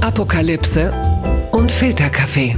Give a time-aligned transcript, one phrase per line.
[0.00, 0.92] Apokalypse
[1.50, 2.54] und Filterkaffee.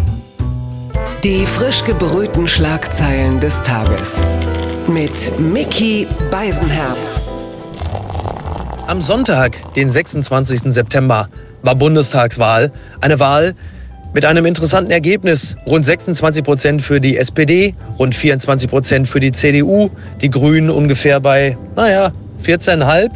[1.24, 4.22] Die frisch gebrühten Schlagzeilen des Tages.
[4.86, 7.22] Mit Mickey Beisenherz.
[8.86, 10.72] Am Sonntag, den 26.
[10.72, 11.30] September,
[11.62, 12.70] war Bundestagswahl.
[13.00, 13.54] Eine Wahl
[14.12, 15.56] mit einem interessanten Ergebnis.
[15.66, 19.88] Rund 26 Prozent für die SPD, rund 24 Prozent für die CDU,
[20.20, 22.12] die Grünen ungefähr bei, naja,
[22.44, 23.10] 14,5.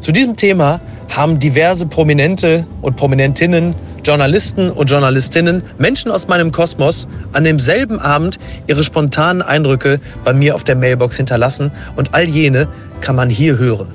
[0.00, 0.80] Zu diesem Thema
[1.16, 3.74] haben diverse Prominente und Prominentinnen,
[4.04, 10.54] Journalisten und Journalistinnen, Menschen aus meinem Kosmos an demselben Abend ihre spontanen Eindrücke bei mir
[10.54, 12.68] auf der Mailbox hinterlassen und all jene
[13.00, 13.88] kann man hier hören.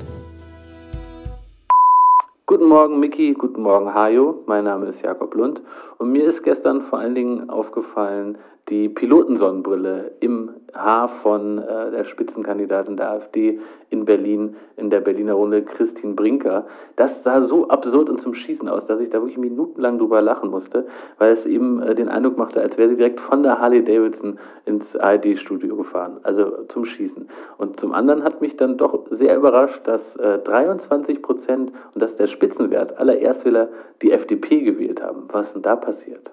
[2.48, 3.34] Guten Morgen, Miki.
[3.34, 4.44] Guten Morgen, Hajo.
[4.46, 5.62] Mein Name ist Jakob Lund.
[5.98, 8.38] Und mir ist gestern vor allen Dingen aufgefallen,
[8.70, 13.60] die Pilotensonnenbrille im Haar von äh, der Spitzenkandidatin der AfD
[13.92, 16.66] in Berlin, in der Berliner Runde, Christine Brinker.
[16.96, 20.50] Das sah so absurd und zum Schießen aus, dass ich da wirklich minutenlang drüber lachen
[20.50, 20.88] musste,
[21.20, 24.40] weil es eben äh, den Eindruck machte, als wäre sie direkt von der Harley Davidson
[24.66, 26.20] ins ARD-Studio gefahren.
[26.24, 27.30] Also zum Schießen.
[27.60, 32.12] Und zum anderen hat mich dann doch sehr überrascht, dass äh, 23 Prozent, und das
[32.12, 33.70] ist der Spitzenwert aller Erstwähler,
[34.02, 35.26] die FDP gewählt haben.
[35.32, 36.32] Was denn da passiert?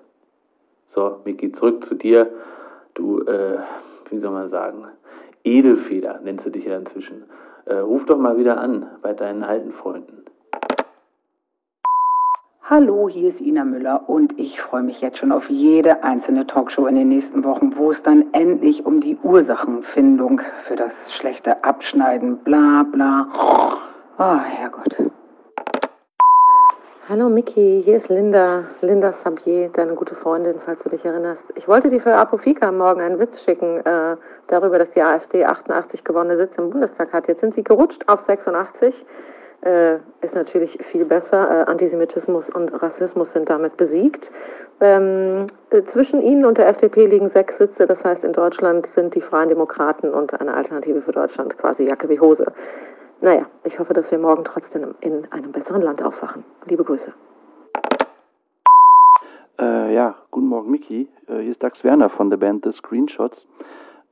[0.94, 2.28] So, Miki, zurück zu dir.
[2.92, 3.58] Du, äh,
[4.10, 4.84] wie soll man sagen,
[5.42, 7.24] Edelfeder nennst du dich ja inzwischen.
[7.64, 10.18] Äh, ruf doch mal wieder an bei deinen alten Freunden.
[12.64, 16.86] Hallo, hier ist Ina Müller und ich freue mich jetzt schon auf jede einzelne Talkshow
[16.86, 22.36] in den nächsten Wochen, wo es dann endlich um die Ursachenfindung für das schlechte Abschneiden,
[22.38, 23.28] bla bla.
[24.18, 25.11] Oh, Herrgott.
[27.08, 31.42] Hallo Miki, hier ist Linda, Linda Sabier, deine gute Freundin, falls du dich erinnerst.
[31.56, 36.04] Ich wollte dir für Apofika morgen einen Witz schicken äh, darüber, dass die AfD 88
[36.04, 37.26] gewonnene Sitze im Bundestag hat.
[37.26, 39.04] Jetzt sind sie gerutscht auf 86.
[39.62, 41.66] Äh, ist natürlich viel besser.
[41.66, 44.30] Äh, Antisemitismus und Rassismus sind damit besiegt.
[44.80, 47.88] Ähm, äh, zwischen ihnen und der FDP liegen sechs Sitze.
[47.88, 52.08] Das heißt, in Deutschland sind die Freien Demokraten und eine Alternative für Deutschland quasi Jacke
[52.08, 52.46] wie Hose.
[53.22, 56.42] Naja, ich hoffe, dass wir morgen trotzdem in einem besseren Land aufwachen.
[56.66, 57.12] Liebe Grüße.
[59.60, 61.08] Äh, ja, guten Morgen, Miki.
[61.28, 63.46] Äh, hier ist Dax Werner von der Band The Screenshots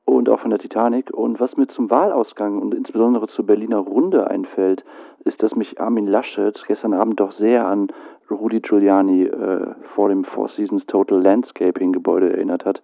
[0.05, 1.13] und auch von der Titanic.
[1.13, 4.85] Und was mir zum Wahlausgang und insbesondere zur Berliner Runde einfällt,
[5.25, 7.89] ist, dass mich Armin Laschet gestern Abend doch sehr an
[8.31, 12.81] Rudi Giuliani äh, vor dem Four Seasons Total Landscaping Gebäude erinnert hat.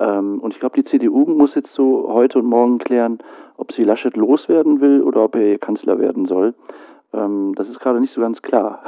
[0.00, 3.18] Ähm, und ich glaube, die CDU muss jetzt so heute und morgen klären,
[3.56, 6.54] ob sie Laschet loswerden will oder ob er ihr Kanzler werden soll.
[7.12, 8.82] Ähm, das ist gerade nicht so ganz klar.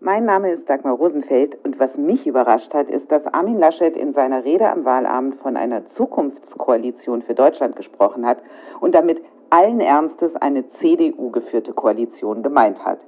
[0.00, 4.12] Mein Name ist Dagmar Rosenfeld und was mich überrascht hat, ist, dass Armin Laschet in
[4.14, 8.38] seiner Rede am Wahlabend von einer Zukunftskoalition für Deutschland gesprochen hat
[8.80, 12.98] und damit allen Ernstes eine CDU-geführte Koalition gemeint hat.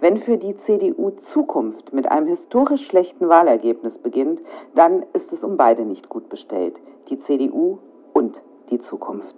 [0.00, 4.40] Wenn für die CDU Zukunft mit einem historisch schlechten Wahlergebnis beginnt,
[4.74, 6.76] dann ist es um beide nicht gut bestellt.
[7.08, 7.78] Die CDU
[8.12, 9.34] und die Zukunft.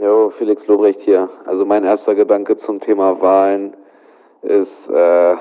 [0.00, 1.28] Jo, Felix Lobrecht hier.
[1.46, 3.74] Also mein erster Gedanke zum Thema Wahlen
[4.42, 5.36] ist, äh,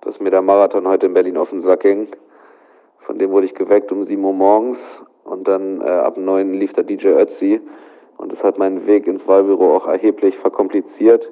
[0.00, 2.08] dass mir der Marathon heute in Berlin auf den Sack ging.
[3.00, 4.78] Von dem wurde ich geweckt um 7 Uhr morgens
[5.24, 7.60] und dann äh, ab 9 lief der DJ Ötzi
[8.22, 11.28] und das hat meinen Weg ins Wahlbüro auch erheblich verkompliziert.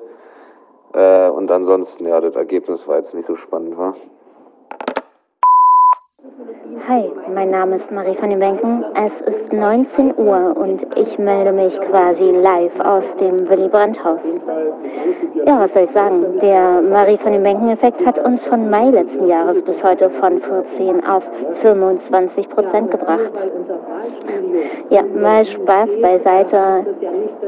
[0.93, 3.95] Äh, und ansonsten, ja, das Ergebnis war jetzt nicht so spannend, war.
[6.91, 8.85] Hi, mein Name ist Marie von den Bänken.
[8.95, 14.21] Es ist 19 Uhr und ich melde mich quasi live aus dem Willy Brandt-Haus.
[15.47, 16.25] Ja, was soll ich sagen?
[16.43, 21.07] Der Marie von den Bänken-Effekt hat uns von Mai letzten Jahres bis heute von 14
[21.07, 21.23] auf
[21.63, 23.31] 25 Prozent gebracht.
[24.89, 26.87] Ja, mal Spaß beiseite.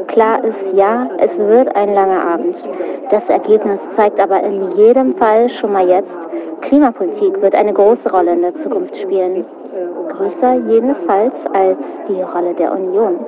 [0.06, 2.56] Klar ist ja, es wird ein langer Abend.
[3.10, 6.16] Das Ergebnis zeigt aber in jedem Fall schon mal jetzt,
[6.62, 9.44] Klimapolitik wird eine große Rolle in der Zukunft spielen.
[10.08, 11.78] Größer jedenfalls als
[12.08, 13.18] die Rolle der Union.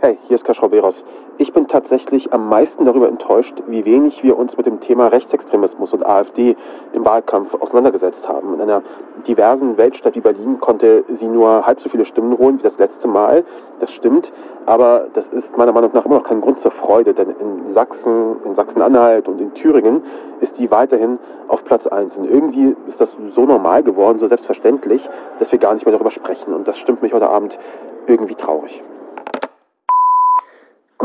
[0.00, 1.04] Hey, hier ist Kaschrau Beros.
[1.38, 5.92] Ich bin tatsächlich am meisten darüber enttäuscht, wie wenig wir uns mit dem Thema Rechtsextremismus
[5.92, 6.56] und AfD
[6.94, 8.54] im Wahlkampf auseinandergesetzt haben.
[8.54, 8.82] In einer
[9.26, 13.06] diversen Weltstadt wie Berlin konnte sie nur halb so viele Stimmen holen wie das letzte
[13.06, 13.44] Mal.
[13.80, 14.32] Das stimmt,
[14.64, 18.36] aber das ist meiner Meinung nach immer noch kein Grund zur Freude, denn in Sachsen,
[18.46, 20.04] in Sachsen-Anhalt und in Thüringen
[20.40, 21.18] ist die weiterhin
[21.48, 22.16] auf Platz 1.
[22.16, 25.06] Und irgendwie ist das so normal geworden, so selbstverständlich,
[25.38, 26.54] dass wir gar nicht mehr darüber sprechen.
[26.54, 27.58] Und das stimmt mich heute Abend
[28.06, 28.82] irgendwie traurig.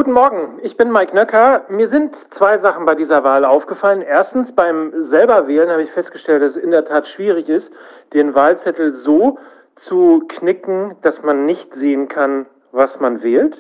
[0.01, 1.65] Guten Morgen, ich bin Mike Nöcker.
[1.69, 4.01] Mir sind zwei Sachen bei dieser Wahl aufgefallen.
[4.01, 7.71] Erstens, beim selber Wählen habe ich festgestellt, dass es in der Tat schwierig ist,
[8.11, 9.37] den Wahlzettel so
[9.75, 13.55] zu knicken, dass man nicht sehen kann, was man wählt.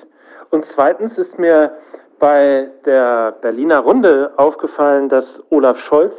[0.49, 1.77] Und zweitens ist mir
[2.17, 6.15] bei der Berliner Runde aufgefallen, dass Olaf Scholz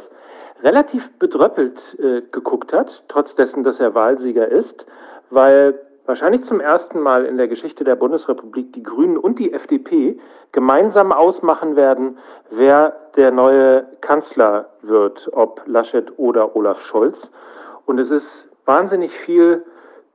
[0.63, 4.85] relativ bedröppelt äh, geguckt hat, trotz dessen, dass er Wahlsieger ist,
[5.31, 10.19] weil wahrscheinlich zum ersten Mal in der Geschichte der Bundesrepublik die Grünen und die FDP
[10.51, 12.17] gemeinsam ausmachen werden,
[12.49, 17.29] wer der neue Kanzler wird, ob Laschet oder Olaf Scholz.
[17.85, 19.65] Und es ist wahnsinnig viel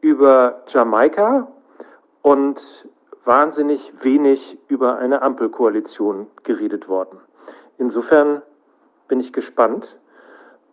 [0.01, 1.49] über Jamaika
[2.23, 2.61] und
[3.25, 7.19] wahnsinnig wenig über eine Ampelkoalition geredet worden.
[7.79, 8.43] Insofern
[9.07, 9.97] bin ich gespannt,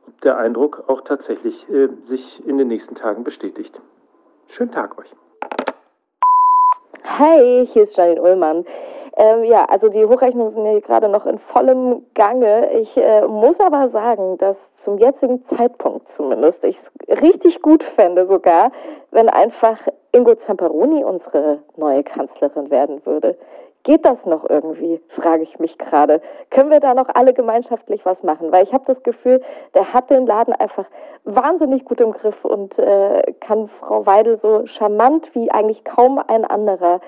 [0.07, 3.81] ob der Eindruck auch tatsächlich äh, sich in den nächsten Tagen bestätigt.
[4.49, 5.13] Schönen Tag euch.
[7.03, 8.65] Hey, hier ist Janine Ullmann.
[9.17, 12.71] Ähm, ja, also die Hochrechnungen sind ja gerade noch in vollem Gange.
[12.73, 18.27] Ich äh, muss aber sagen, dass zum jetzigen Zeitpunkt zumindest ich es richtig gut fände
[18.27, 18.71] sogar,
[19.11, 19.77] wenn einfach
[20.11, 23.37] Ingo Zamperoni unsere neue Kanzlerin werden würde.
[23.85, 26.19] Geht das noch irgendwie, frage ich mich gerade.
[26.49, 28.51] Können wir da noch alle gemeinschaftlich was machen?
[28.51, 29.43] Weil ich habe das Gefühl,
[29.75, 30.85] der hat den Laden einfach
[31.23, 36.45] wahnsinnig gut im Griff und äh, kann Frau Weidel so charmant wie eigentlich kaum ein
[36.45, 36.99] anderer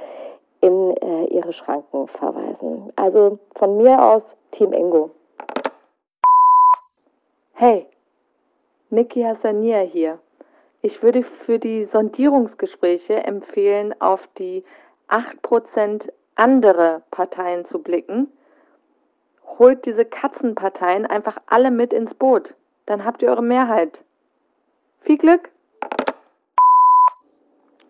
[0.61, 2.93] in äh, ihre Schranken verweisen.
[2.95, 5.09] Also von mir aus Team Ingo.
[7.53, 7.87] Hey,
[8.91, 10.19] Niki Hassania hier.
[10.83, 14.63] Ich würde für die Sondierungsgespräche empfehlen, auf die
[15.09, 18.31] 8% andere Parteien zu blicken.
[19.59, 22.53] Holt diese Katzenparteien einfach alle mit ins Boot.
[22.85, 24.03] Dann habt ihr eure Mehrheit.
[25.01, 25.49] Viel Glück!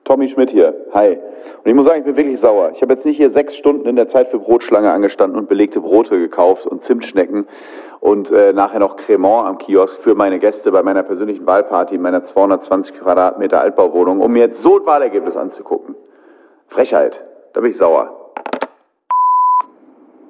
[0.06, 0.74] Tommy Schmidt hier.
[0.94, 1.18] Hi.
[1.18, 2.72] Und ich muss sagen, ich bin wirklich sauer.
[2.74, 5.82] Ich habe jetzt nicht hier sechs Stunden in der Zeit für Brotschlange angestanden und belegte
[5.82, 7.46] Brote gekauft und Zimtschnecken
[8.00, 12.02] und äh, nachher noch Cremant am Kiosk für meine Gäste bei meiner persönlichen Wahlparty in
[12.02, 15.96] meiner 220 Quadratmeter Altbauwohnung, um mir jetzt so ein Wahlergebnis anzugucken.
[16.68, 17.26] Frechheit.
[17.52, 18.27] Da bin ich sauer.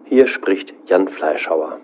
[0.10, 1.82] Hier spricht Jan Fleischhauer.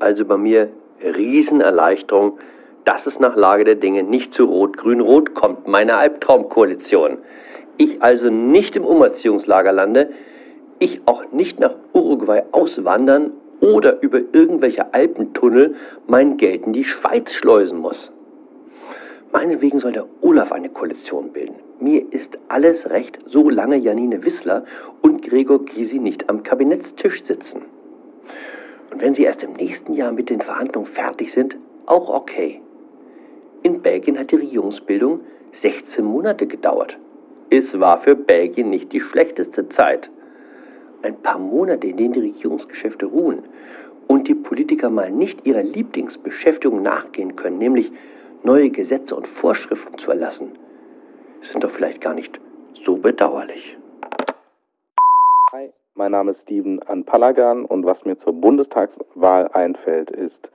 [0.00, 0.70] Also bei mir
[1.00, 2.40] Riesenerleichterung,
[2.84, 7.18] dass es nach Lage der Dinge nicht zu Rot-Grün-Rot kommt, meine Albtraumkoalition.
[7.76, 10.10] Ich also nicht im Umerziehungslager lande,
[10.80, 15.76] ich auch nicht nach Uruguay auswandern oder über irgendwelche Alpentunnel
[16.08, 18.10] mein Geld in die Schweiz schleusen muss.
[19.32, 21.54] Meinetwegen soll der Olaf eine Koalition bilden.
[21.84, 24.64] Mir ist alles recht, solange Janine Wissler
[25.02, 27.60] und Gregor Gysi nicht am Kabinettstisch sitzen.
[28.90, 32.62] Und wenn sie erst im nächsten Jahr mit den Verhandlungen fertig sind, auch okay.
[33.64, 35.20] In Belgien hat die Regierungsbildung
[35.52, 36.96] 16 Monate gedauert.
[37.50, 40.08] Es war für Belgien nicht die schlechteste Zeit.
[41.02, 43.40] Ein paar Monate, in denen die Regierungsgeschäfte ruhen
[44.06, 47.92] und die Politiker mal nicht ihrer Lieblingsbeschäftigung nachgehen können, nämlich
[48.42, 50.52] neue Gesetze und Vorschriften zu erlassen,
[51.48, 52.40] sind doch vielleicht gar nicht
[52.84, 53.76] so bedauerlich.
[55.52, 60.50] Hi, mein Name ist Steven Anpalagan und was mir zur Bundestagswahl einfällt, ist,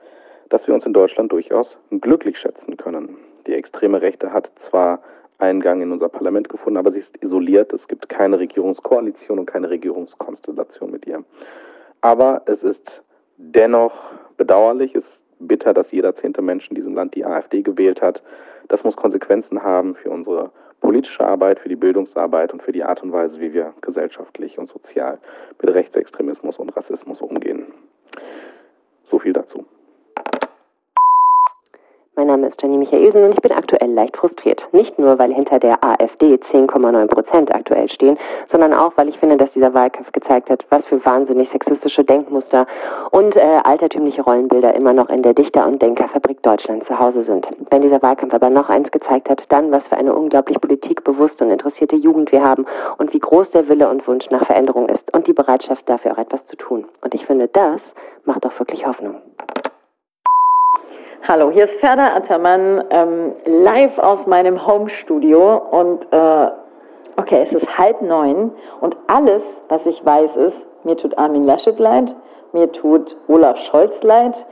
[0.48, 3.16] dass wir uns in Deutschland durchaus glücklich schätzen können.
[3.46, 5.00] Die extreme Rechte hat zwar
[5.38, 7.72] Eingang in unser Parlament gefunden, aber sie ist isoliert.
[7.72, 11.24] Es gibt keine Regierungskoalition und keine Regierungskonstellation mit ihr.
[12.02, 13.02] Aber es ist
[13.38, 13.94] dennoch
[14.36, 18.22] bedauerlich, es ist bitter, dass jeder zehnte Mensch in diesem Land die AfD gewählt hat.
[18.68, 23.02] Das muss Konsequenzen haben für unsere politische Arbeit, für die Bildungsarbeit und für die Art
[23.02, 25.18] und Weise, wie wir gesellschaftlich und sozial
[25.60, 27.66] mit Rechtsextremismus und Rassismus umgehen.
[29.04, 29.66] So viel dazu.
[32.20, 34.68] Mein Name ist Jenny Michaelsen und ich bin aktuell leicht frustriert.
[34.72, 39.38] Nicht nur, weil hinter der AfD 10,9 Prozent aktuell stehen, sondern auch, weil ich finde,
[39.38, 42.66] dass dieser Wahlkampf gezeigt hat, was für wahnsinnig sexistische Denkmuster
[43.10, 47.48] und äh, altertümliche Rollenbilder immer noch in der Dichter- und Denkerfabrik Deutschland zu Hause sind.
[47.70, 51.50] Wenn dieser Wahlkampf aber noch eins gezeigt hat, dann, was für eine unglaublich politikbewusste und
[51.50, 52.66] interessierte Jugend wir haben
[52.98, 56.18] und wie groß der Wille und Wunsch nach Veränderung ist und die Bereitschaft dafür auch
[56.18, 56.84] etwas zu tun.
[57.00, 57.94] Und ich finde, das
[58.26, 59.14] macht doch wirklich Hoffnung.
[61.28, 66.50] Hallo, hier ist Ferda Attermann, ähm, live aus meinem Home-Studio und äh,
[67.16, 71.78] okay, es ist halb neun und alles, was ich weiß, ist, mir tut Armin Laschet
[71.78, 72.16] leid,
[72.52, 74.46] mir tut Olaf Scholz leid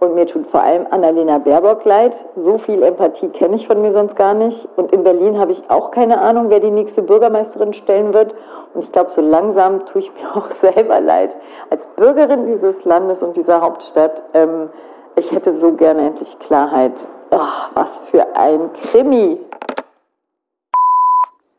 [0.00, 2.16] und mir tut vor allem Annalena Baerbock leid.
[2.34, 4.68] So viel Empathie kenne ich von mir sonst gar nicht.
[4.76, 8.34] Und in Berlin habe ich auch keine Ahnung, wer die nächste Bürgermeisterin stellen wird.
[8.74, 11.30] Und ich glaube, so langsam tue ich mir auch selber leid.
[11.70, 14.70] Als Bürgerin dieses Landes und dieser Hauptstadt ähm,
[15.16, 16.92] ich hätte so gerne endlich Klarheit.
[17.30, 17.38] Oh,
[17.74, 19.38] was für ein Krimi.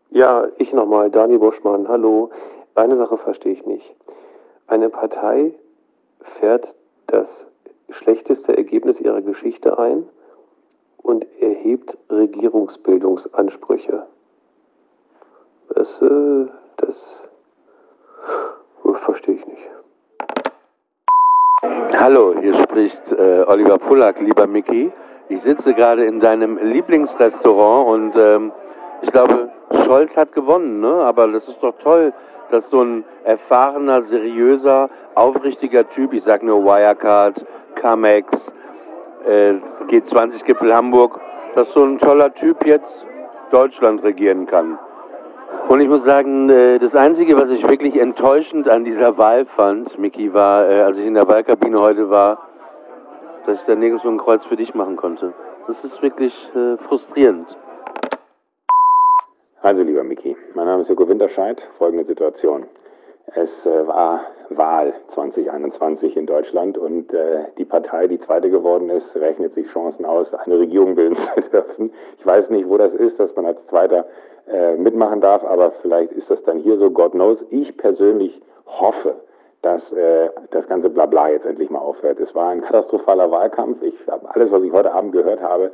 [0.10, 2.30] Ja, ich nochmal, Dani Buschmann, hallo.
[2.76, 3.96] Eine Sache verstehe ich nicht.
[4.68, 5.54] Eine Partei
[6.40, 6.74] fährt
[7.08, 7.46] das
[7.90, 10.08] schlechteste Ergebnis ihrer Geschichte ein
[10.98, 14.06] und erhebt Regierungsbildungsansprüche.
[15.70, 17.24] Das, äh, das
[18.86, 19.70] äh, verstehe ich nicht.
[21.94, 24.92] Hallo, hier spricht äh, Oliver Pullack, lieber Mickey.
[25.30, 28.52] Ich sitze gerade in deinem Lieblingsrestaurant und ähm,
[29.02, 29.50] ich glaube,
[29.86, 30.88] Scholz hat gewonnen, ne?
[30.88, 32.14] aber das ist doch toll,
[32.50, 37.46] dass so ein erfahrener, seriöser, aufrichtiger Typ, ich sag nur Wirecard,
[37.76, 38.52] Camex,
[39.28, 39.56] äh,
[39.90, 41.20] G20-Gipfel Hamburg,
[41.56, 43.06] dass so ein toller Typ jetzt
[43.52, 44.80] Deutschland regieren kann.
[45.68, 49.98] Und ich muss sagen, äh, das Einzige, was ich wirklich enttäuschend an dieser Wahl fand,
[49.98, 52.40] Miki, war, äh, als ich in der Wahlkabine heute war,
[53.46, 55.34] dass ich da nirgendwo ein Kreuz für dich machen konnte.
[55.68, 57.58] Das ist wirklich äh, frustrierend.
[59.62, 61.62] Also, lieber Miki, mein Name ist Joko Winterscheid.
[61.78, 62.66] Folgende Situation.
[63.28, 69.16] Es äh, war Wahl 2021 in Deutschland und äh, die Partei, die zweite geworden ist,
[69.16, 71.94] rechnet sich Chancen aus, eine Regierung bilden zu dürfen.
[72.20, 74.06] Ich weiß nicht, wo das ist, dass man als Zweiter
[74.48, 77.44] äh, mitmachen darf, aber vielleicht ist das dann hier so, God knows.
[77.50, 79.16] Ich persönlich hoffe,
[79.62, 79.84] dass
[80.50, 82.20] das ganze Blabla jetzt endlich mal aufhört.
[82.20, 83.84] Es war ein katastrophaler Wahlkampf.
[83.84, 85.72] Ich alles, was ich heute Abend gehört habe,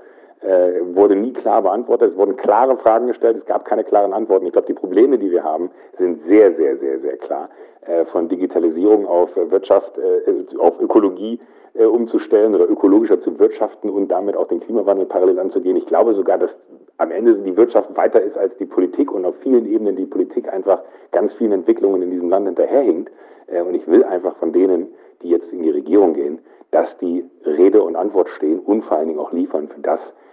[0.94, 2.12] wurde nie klar beantwortet.
[2.12, 4.46] Es wurden klare Fragen gestellt, es gab keine klaren Antworten.
[4.46, 7.50] Ich glaube, die Probleme, die wir haben, sind sehr, sehr, sehr, sehr klar.
[7.88, 11.40] Äh, von Digitalisierung auf Wirtschaft, äh, auf Ökologie
[11.74, 15.78] äh, umzustellen oder ökologischer zu wirtschaften und damit auch den Klimawandel parallel anzugehen.
[15.78, 16.56] Ich glaube sogar, dass
[16.98, 20.52] am Ende die Wirtschaft weiter ist als die Politik und auf vielen Ebenen die Politik
[20.52, 23.12] einfach ganz vielen Entwicklungen in diesem Land hinterherhinkt.
[23.48, 24.88] Äh, und ich will einfach von denen,
[25.22, 26.40] die jetzt in die Regierung gehen,
[26.72, 30.27] dass die Rede und Antwort stehen und vor allen Dingen auch liefern für das, äh,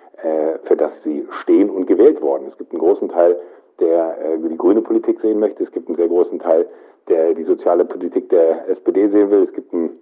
[0.64, 2.47] für das sie stehen und gewählt worden.
[2.49, 3.37] Es gibt einen großen Teil,
[3.80, 5.64] der äh, die grüne Politik sehen möchte.
[5.64, 6.66] Es gibt einen sehr großen Teil,
[7.09, 9.42] der die soziale Politik der SPD sehen will.
[9.42, 9.99] Es gibt einen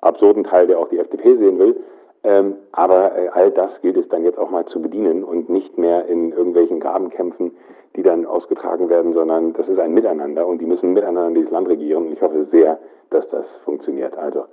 [0.00, 1.76] absurden Teil, der auch die FDP sehen will.
[2.22, 6.06] Ähm, aber all das gilt es dann jetzt auch mal zu bedienen und nicht mehr
[6.06, 7.52] in irgendwelchen Grabenkämpfen,
[7.96, 11.68] die dann ausgetragen werden, sondern das ist ein Miteinander und die müssen miteinander dieses Land
[11.68, 12.06] regieren.
[12.06, 12.78] Und ich hoffe sehr,
[13.10, 14.16] dass das funktioniert.
[14.16, 14.46] Also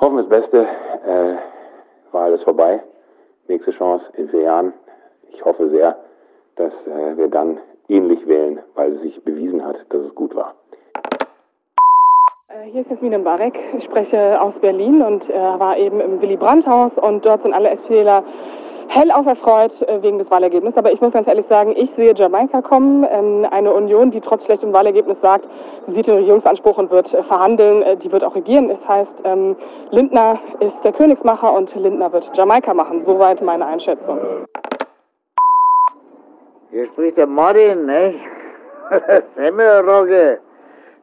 [0.00, 0.66] hoffen wir das Beste.
[1.06, 1.34] Äh,
[2.12, 2.82] Wahl ist vorbei.
[3.48, 4.72] Nächste Chance in vier Jahren.
[5.32, 5.96] Ich hoffe sehr,
[6.56, 10.54] dass äh, wir dann ähnlich wählen, weil es sich bewiesen hat, dass es gut war.
[12.70, 13.58] Hier ist Jasmin Barek.
[13.78, 17.70] Ich spreche aus Berlin und äh, war eben im Willy Brandt-Haus und dort sind alle
[17.70, 18.22] SPDler
[18.88, 20.76] hellauf erfreut äh, wegen des Wahlergebnisses.
[20.76, 24.44] Aber ich muss ganz ehrlich sagen, ich sehe Jamaika kommen, ähm, eine Union, die trotz
[24.44, 25.48] schlechtem Wahlergebnis sagt,
[25.86, 28.68] sie sieht den Regierungsanspruch und wird äh, verhandeln, äh, die wird auch regieren.
[28.68, 29.56] Das heißt, ähm,
[29.90, 33.04] Lindner ist der Königsmacher und Lindner wird Jamaika machen.
[33.04, 34.18] Soweit meine Einschätzung.
[36.70, 38.14] Hier spricht der Martin, ne?
[39.36, 40.40] Semmelrogge.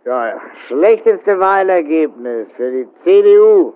[0.06, 0.34] Ja,
[0.68, 3.74] schlechteste Wahlergebnis für die CDU,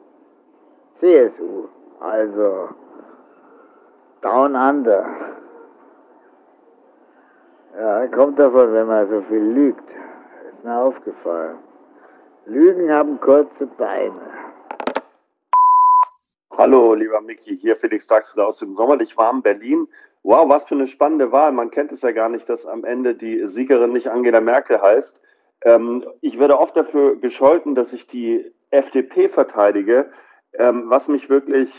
[1.00, 1.68] CSU.
[2.00, 2.70] Also,
[4.22, 5.06] down under.
[7.78, 9.90] Ja, kommt davon, wenn man so viel lügt.
[10.52, 11.58] Ist mir aufgefallen.
[12.46, 14.22] Lügen haben kurze Beine.
[16.58, 19.88] Hallo, lieber Micky, hier Felix Draxler aus dem sommerlich warmen Berlin.
[20.24, 21.54] Wow, was für eine spannende Wahl.
[21.54, 25.22] Man kennt es ja gar nicht, dass am Ende die Siegerin nicht Angela Merkel heißt.
[25.64, 30.12] Ähm, ich werde oft dafür gescholten, dass ich die FDP verteidige.
[30.54, 31.72] Ähm, was mich wirklich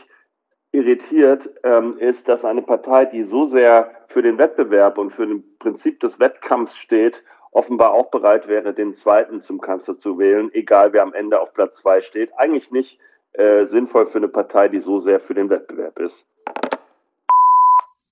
[0.73, 5.39] irritiert, ähm, ist, dass eine Partei, die so sehr für den Wettbewerb und für das
[5.59, 7.23] Prinzip des Wettkampfs steht,
[7.53, 11.53] offenbar auch bereit wäre, den zweiten zum Kanzler zu wählen, egal wer am Ende auf
[11.53, 12.31] Platz zwei steht.
[12.37, 12.99] Eigentlich nicht
[13.33, 16.25] äh, sinnvoll für eine Partei, die so sehr für den Wettbewerb ist.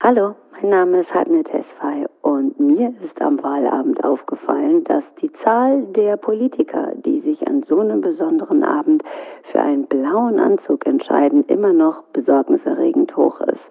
[0.01, 5.83] Hallo, mein Name ist Hadnet Esfay und mir ist am Wahlabend aufgefallen, dass die Zahl
[5.87, 9.03] der Politiker, die sich an so einem besonderen Abend
[9.59, 13.63] für einen blauen Anzug entscheiden, immer noch besorgniserregend hoch ist.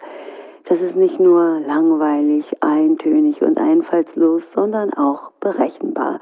[0.68, 6.20] Das ist nicht nur langweilig, eintönig und einfallslos, sondern auch berechenbar.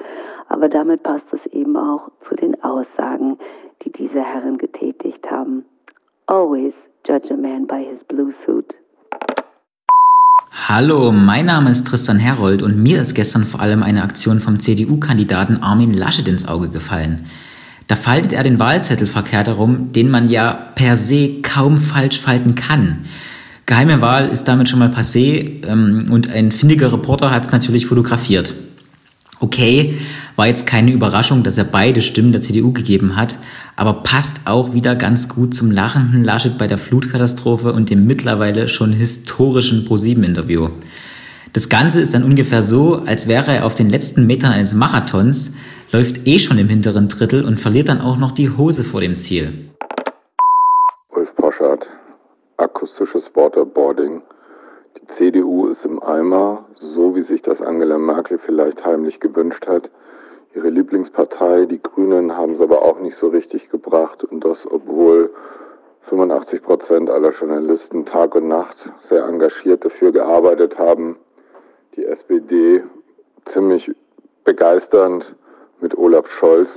[0.49, 3.39] Aber damit passt es eben auch zu den Aussagen,
[3.83, 5.65] die diese Herren getätigt haben.
[6.27, 8.77] Always judge a man by his blue suit.
[10.69, 14.61] Hallo, mein Name ist Tristan Herold und mir ist gestern vor allem eine Aktion vom
[14.61, 17.27] CDU-Kandidaten Armin Laschet ins Auge gefallen.
[17.87, 22.55] Da faltet er den Wahlzettel verkehrt herum, den man ja per se kaum falsch falten
[22.55, 23.05] kann.
[23.67, 27.87] Geheime Wahl ist damit schon mal passé ähm, und ein findiger Reporter hat es natürlich
[27.87, 28.55] fotografiert.
[29.39, 29.99] Okay,
[30.35, 33.39] war jetzt keine Überraschung, dass er beide Stimmen der CDU gegeben hat,
[33.77, 38.67] aber passt auch wieder ganz gut zum lachenden Laschet bei der Flutkatastrophe und dem mittlerweile
[38.69, 40.71] schon historischen ProSieben-Interview.
[41.53, 45.53] Das Ganze ist dann ungefähr so, als wäre er auf den letzten Metern eines Marathons,
[45.93, 49.17] läuft eh schon im hinteren Drittel und verliert dann auch noch die Hose vor dem
[49.17, 49.71] Ziel.
[51.11, 51.87] Ulf Poschardt,
[52.57, 54.23] akustisches Waterboarding
[55.01, 59.91] die CDU ist im Eimer, so wie sich das Angela Merkel vielleicht heimlich gewünscht hat.
[60.57, 61.67] ihre Lieblingspartei.
[61.67, 65.31] Die Grünen haben es aber auch nicht so richtig gebracht und das, obwohl
[66.09, 71.17] 85 Prozent aller Journalisten Tag und Nacht sehr engagiert dafür gearbeitet haben.
[71.95, 72.83] Die SPD
[73.45, 73.91] ziemlich
[74.45, 75.35] begeisternd
[75.81, 76.69] mit Olaf Scholz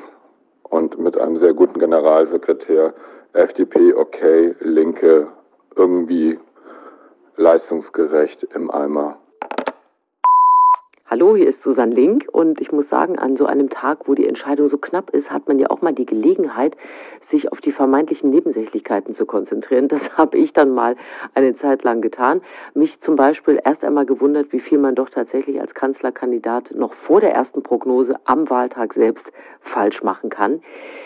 [0.64, 2.94] und mit einem sehr guten Generalsekretär.
[3.34, 5.28] FDP okay, Linke
[5.76, 6.40] irgendwie
[7.38, 9.18] leistungsgerecht im Eimer.
[11.12, 14.28] Hallo, hier ist Susanne Link und ich muss sagen, an so einem Tag, wo die
[14.28, 16.78] Entscheidung so knapp ist, hat man ja auch mal die Gelegenheit,
[17.20, 19.88] sich auf die vermeintlichen Nebensächlichkeiten zu konzentrieren.
[19.88, 20.96] Das habe ich dann mal
[21.34, 22.42] eine Zeit lang getan.
[22.76, 27.22] Mich zum Beispiel erst einmal gewundert, wie viel man doch tatsächlich als Kanzlerkandidat noch vor
[27.22, 30.62] der ersten Prognose am Wahltag selbst falsch machen kann.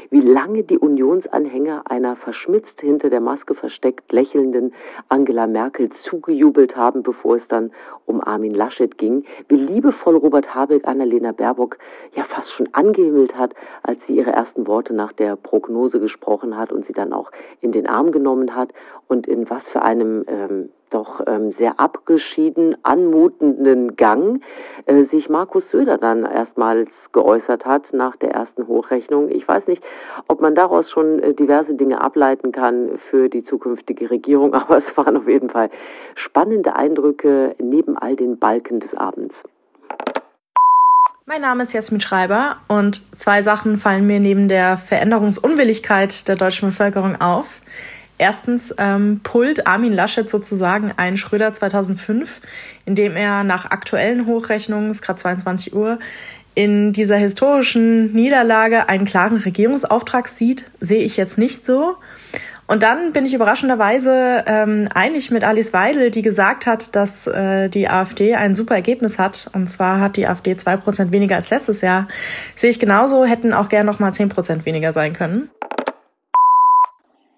[0.09, 4.73] Wie lange die Unionsanhänger einer verschmitzt hinter der Maske versteckt lächelnden
[5.07, 7.71] Angela Merkel zugejubelt haben, bevor es dann
[8.05, 9.25] um Armin Laschet ging.
[9.47, 11.77] Wie liebe liebevoll Robert Habeck Annalena Baerbock
[12.15, 16.71] ja fast schon angehimmelt hat, als sie ihre ersten Worte nach der Prognose gesprochen hat
[16.71, 17.31] und sie dann auch
[17.61, 18.69] in den Arm genommen hat
[19.07, 24.41] und in was für einem ähm, doch ähm, sehr abgeschieden anmutenden Gang
[24.85, 29.29] äh, sich Markus Söder dann erstmals geäußert hat nach der ersten Hochrechnung.
[29.29, 29.83] Ich weiß nicht,
[30.27, 34.95] ob man daraus schon äh, diverse Dinge ableiten kann für die zukünftige Regierung, aber es
[34.97, 35.69] waren auf jeden Fall
[36.15, 39.43] spannende Eindrücke neben all den Balken des Abends.
[41.25, 46.69] Mein Name ist Jasmin Schreiber und zwei Sachen fallen mir neben der Veränderungsunwilligkeit der deutschen
[46.69, 47.61] Bevölkerung auf.
[48.17, 52.41] Erstens ähm, pullt Armin Laschet sozusagen ein Schröder 2005,
[52.85, 55.97] indem er nach aktuellen Hochrechnungen, es ist gerade 22 Uhr,
[56.55, 61.95] in dieser historischen Niederlage einen klaren Regierungsauftrag sieht, sehe ich jetzt nicht so.
[62.67, 67.69] Und dann bin ich überraschenderweise ähm, einig mit Alice Weidel, die gesagt hat, dass äh,
[67.69, 69.49] die AfD ein super Ergebnis hat.
[69.53, 72.07] Und zwar hat die AfD zwei Prozent weniger als letztes Jahr.
[72.55, 75.49] Sehe ich genauso, hätten auch gern noch mal zehn Prozent weniger sein können.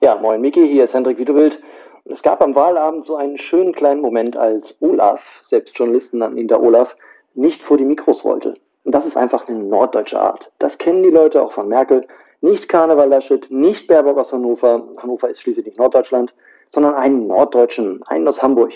[0.01, 1.59] Ja, moin Miki, hier ist Hendrik Wiedewild.
[2.05, 6.47] Es gab am Wahlabend so einen schönen kleinen Moment, als Olaf, selbst Journalisten nannten ihn
[6.47, 6.95] da Olaf,
[7.33, 8.53] nicht vor die Mikros wollte.
[8.83, 10.51] Und das ist einfach eine norddeutsche Art.
[10.59, 12.05] Das kennen die Leute auch von Merkel.
[12.41, 16.33] Nicht Karneval Laschet, nicht Baerbock aus Hannover, Hannover ist schließlich nicht Norddeutschland,
[16.69, 18.73] sondern einen Norddeutschen, einen aus Hamburg.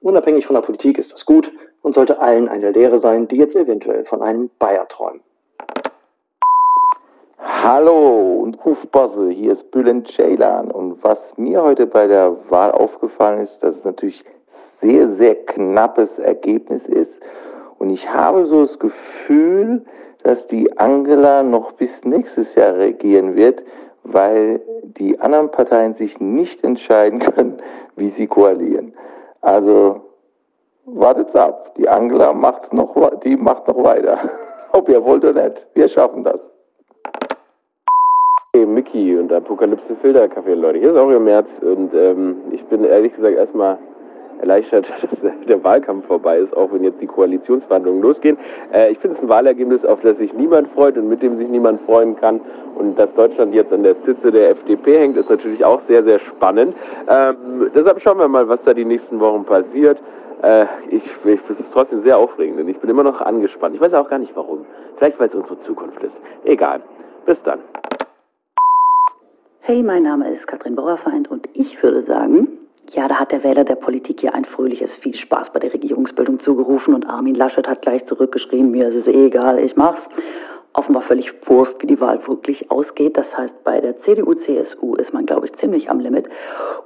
[0.00, 1.50] Unabhängig von der Politik ist das gut
[1.82, 5.20] und sollte allen eine Lehre sein, die jetzt eventuell von einem Bayer träumen.
[7.38, 13.40] Hallo und Rufbosse, hier ist Bülent Ceylan und was mir heute bei der Wahl aufgefallen
[13.42, 14.24] ist, dass es natürlich
[14.80, 17.18] sehr, sehr knappes Ergebnis ist
[17.78, 19.84] und ich habe so das Gefühl,
[20.24, 23.62] dass die Angela noch bis nächstes Jahr regieren wird,
[24.04, 27.60] weil die anderen Parteien sich nicht entscheiden können,
[27.96, 28.92] wie sie koalieren.
[29.40, 30.00] Also
[30.86, 31.74] wartet's ab.
[31.76, 34.18] Die Angela macht's noch, die macht noch weiter.
[34.72, 35.66] Ob ihr wollt oder nicht.
[35.74, 36.40] Wir schaffen das.
[38.54, 40.78] Hey, Mickey und Apokalypse Filter Kaffee, Leute.
[40.78, 43.78] Hier ist auch ihr März und ähm, ich bin ehrlich gesagt erstmal
[44.42, 44.86] erleichtert,
[45.22, 48.36] dass der Wahlkampf vorbei ist, auch wenn jetzt die Koalitionsverhandlungen losgehen.
[48.72, 51.48] Äh, ich finde es ein Wahlergebnis, auf das sich niemand freut und mit dem sich
[51.48, 52.40] niemand freuen kann.
[52.74, 56.18] Und dass Deutschland jetzt an der Zitze der FDP hängt, ist natürlich auch sehr, sehr
[56.18, 56.74] spannend.
[57.08, 59.98] Ähm, deshalb schauen wir mal, was da die nächsten Wochen passiert.
[60.42, 63.74] Äh, ich, ich, das ist trotzdem sehr aufregend und ich bin immer noch angespannt.
[63.74, 64.66] Ich weiß auch gar nicht warum.
[64.96, 66.16] Vielleicht, weil es unsere Zukunft ist.
[66.44, 66.80] Egal.
[67.26, 67.60] Bis dann.
[69.60, 72.48] Hey, mein Name ist Katrin Bauerfeind und ich würde sagen,
[72.90, 76.40] ja, da hat der Wähler der Politik hier ein fröhliches viel Spaß bei der Regierungsbildung
[76.40, 80.08] zugerufen und Armin Laschet hat gleich zurückgeschrieben, mir ist es eh egal, ich mach's.
[80.74, 83.18] Offenbar völlig Wurst, wie die Wahl wirklich ausgeht.
[83.18, 86.30] Das heißt, bei der CDU, CSU ist man, glaube ich, ziemlich am Limit.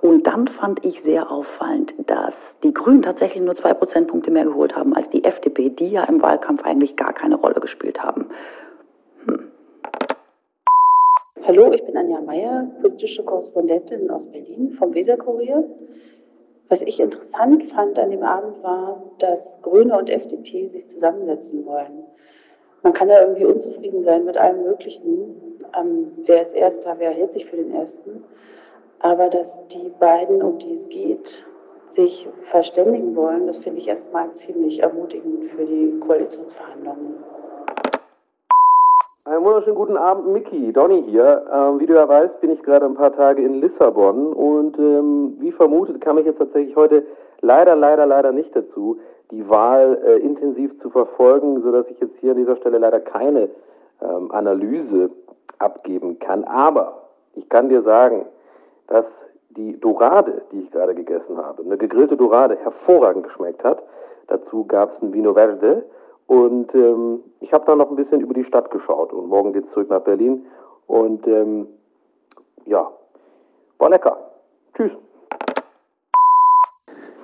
[0.00, 4.74] Und dann fand ich sehr auffallend, dass die Grünen tatsächlich nur zwei Prozentpunkte mehr geholt
[4.74, 8.26] haben als die FDP, die ja im Wahlkampf eigentlich gar keine Rolle gespielt haben.
[9.26, 9.52] Hm.
[11.46, 15.62] Hallo, ich bin Anja Meyer, politische Korrespondentin aus Berlin vom Weserkurier.
[16.68, 22.02] Was ich interessant fand an dem Abend war, dass Grüne und FDP sich zusammensetzen wollen.
[22.82, 25.61] Man kann ja irgendwie unzufrieden sein mit allem Möglichen.
[25.78, 28.24] Ähm, wer ist Erster, wer hält sich für den Ersten.
[28.98, 31.44] Aber dass die beiden, um die es geht,
[31.90, 37.14] sich verständigen wollen, das finde ich erstmal ziemlich ermutigend für die Koalitionsverhandlungen.
[39.27, 40.73] Einen wunderschönen guten Abend, Mickey.
[40.73, 41.45] Donny hier.
[41.53, 45.35] Ähm, wie du ja weißt, bin ich gerade ein paar Tage in Lissabon und ähm,
[45.41, 47.05] wie vermutet kam ich jetzt tatsächlich heute
[47.41, 49.01] leider, leider, leider nicht dazu,
[49.33, 53.49] die Wahl äh, intensiv zu verfolgen, sodass ich jetzt hier an dieser Stelle leider keine
[54.01, 55.11] ähm, Analyse
[55.59, 56.45] abgeben kann.
[56.45, 58.27] Aber ich kann dir sagen,
[58.87, 59.07] dass
[59.51, 63.83] die Dorade, die ich gerade gegessen habe, eine gegrillte Dorade, hervorragend geschmeckt hat.
[64.29, 65.83] Dazu gab es ein Vino Verde
[66.27, 69.71] Und ähm, ich habe dann noch ein bisschen über die Stadt geschaut und morgen geht's
[69.73, 70.45] zurück nach Berlin.
[70.87, 71.67] Und ähm,
[72.65, 72.91] ja,
[73.79, 74.19] war lecker.
[74.75, 74.93] Tschüss.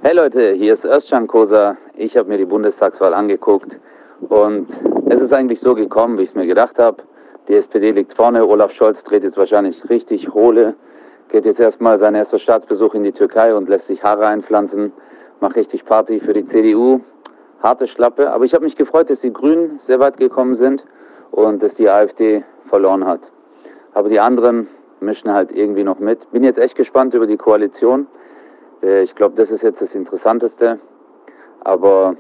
[0.02, 1.76] Hey Leute, hier ist Özcan Kosa.
[1.94, 3.78] Ich habe mir die Bundestagswahl angeguckt
[4.28, 4.66] und
[5.08, 7.02] es ist eigentlich so gekommen, wie ich es mir gedacht habe.
[7.48, 10.74] Die SPD liegt vorne, Olaf Scholz dreht jetzt wahrscheinlich richtig hohle,
[11.28, 14.92] geht jetzt erstmal seinen ersten Staatsbesuch in die Türkei und lässt sich Haare einpflanzen,
[15.40, 17.00] macht richtig Party für die CDU.
[17.62, 20.84] Harte Schlappe, aber ich habe mich gefreut, dass die Grünen sehr weit gekommen sind
[21.30, 23.30] und dass die AfD verloren hat.
[23.94, 24.66] Aber die anderen
[25.00, 26.30] mischen halt irgendwie noch mit.
[26.32, 28.06] Bin jetzt echt gespannt über die Koalition.
[28.82, 30.80] Äh, ich glaube, das ist jetzt das Interessanteste.
[31.60, 32.16] Aber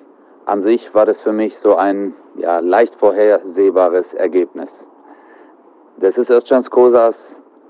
[0.46, 4.70] an sich war das für mich so ein ja, leicht vorhersehbares Ergebnis.
[5.98, 7.16] Das ist Özcan Kosas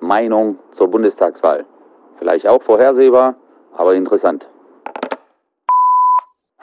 [0.00, 1.64] Meinung zur Bundestagswahl.
[2.18, 3.34] Vielleicht auch vorhersehbar,
[3.76, 4.48] aber interessant.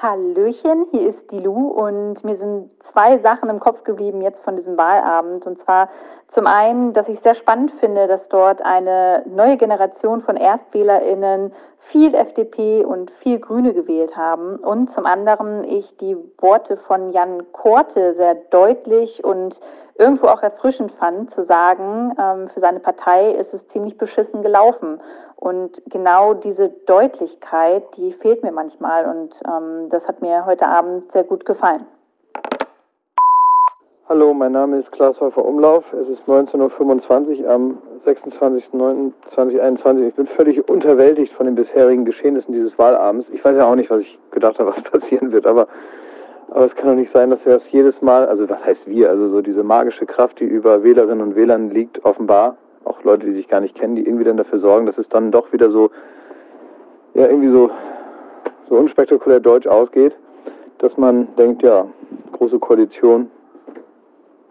[0.01, 4.55] Hallöchen, hier ist die Lu und mir sind zwei Sachen im Kopf geblieben jetzt von
[4.55, 5.45] diesem Wahlabend.
[5.45, 5.89] Und zwar
[6.27, 11.51] zum einen, dass ich sehr spannend finde, dass dort eine neue Generation von ErstwählerInnen
[11.91, 14.57] viel FDP und viel Grüne gewählt haben.
[14.57, 19.59] Und zum anderen ich die Worte von Jan Korte sehr deutlich und
[19.95, 25.01] irgendwo auch erfrischend fand, zu sagen, ähm, für seine Partei ist es ziemlich beschissen gelaufen.
[25.35, 31.11] Und genau diese Deutlichkeit, die fehlt mir manchmal und ähm, das hat mir heute Abend
[31.11, 31.85] sehr gut gefallen.
[34.11, 35.83] Hallo, mein Name ist Klaas Häufer Umlauf.
[35.93, 40.07] Es ist 19.25 Uhr am 26.09.2021.
[40.07, 43.29] Ich bin völlig unterwältigt von den bisherigen Geschehnissen dieses Wahlabends.
[43.31, 45.67] Ich weiß ja auch nicht, was ich gedacht habe, was passieren wird, aber,
[46.49, 49.11] aber es kann doch nicht sein, dass wir das jedes Mal, also was heißt wir,
[49.11, 53.33] also so diese magische Kraft, die über Wählerinnen und Wählern liegt, offenbar, auch Leute, die
[53.33, 55.91] sich gar nicht kennen, die irgendwie dann dafür sorgen, dass es dann doch wieder so,
[57.13, 57.69] ja, irgendwie so,
[58.69, 60.15] so unspektakulär deutsch ausgeht,
[60.79, 61.85] dass man denkt, ja,
[62.31, 63.29] große Koalition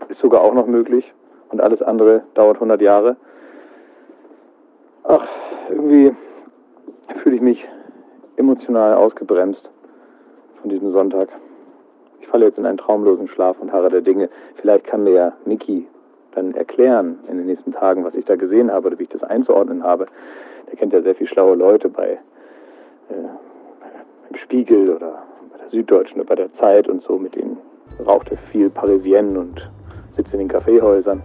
[0.08, 1.12] ist sogar auch noch möglich
[1.50, 3.16] und alles andere dauert 100 Jahre.
[5.04, 5.26] Ach,
[5.68, 6.14] irgendwie
[7.22, 7.68] fühle ich mich
[8.36, 9.70] emotional ausgebremst
[10.60, 11.28] von diesem Sonntag.
[12.20, 14.28] Ich falle jetzt in einen traumlosen Schlaf und harre der Dinge.
[14.56, 15.86] Vielleicht kann mir ja Niki
[16.34, 19.22] dann erklären in den nächsten Tagen, was ich da gesehen habe oder wie ich das
[19.22, 20.06] einzuordnen habe.
[20.70, 22.18] Der kennt ja sehr viele schlaue Leute bei,
[23.08, 23.14] äh,
[24.28, 27.58] beim Spiegel oder bei der Süddeutschen oder bei der Zeit und so, mit denen
[28.06, 29.70] raucht er viel Parisienne und
[30.18, 31.22] sitzt in den Kaffeehäusern.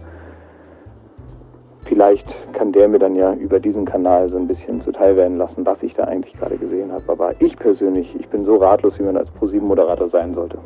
[1.84, 5.66] Vielleicht kann der mir dann ja über diesen Kanal so ein bisschen zuteil werden lassen,
[5.66, 7.04] was ich da eigentlich gerade gesehen habe.
[7.08, 10.56] Aber ich persönlich, ich bin so ratlos, wie man als ProSieben-Moderator sein sollte.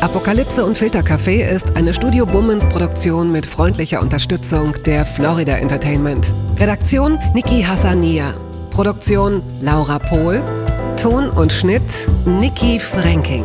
[0.00, 6.30] Apokalypse und Filtercafé ist eine Studio Bummens Produktion mit freundlicher Unterstützung der Florida Entertainment.
[6.58, 8.34] Redaktion Niki Hassania.
[8.70, 10.40] Produktion Laura Pohl.
[10.96, 13.44] Ton und Schnitt Niki Franking.